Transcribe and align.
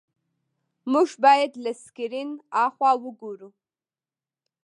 موږ 0.91 1.09
باید 1.23 1.51
له 1.63 1.71
سکرین 1.83 2.29
هاخوا 2.55 2.91
وګورو. 3.03 3.49